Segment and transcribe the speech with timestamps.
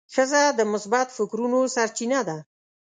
[0.13, 2.37] ښځه د مثبت فکرونو سرچینه ده.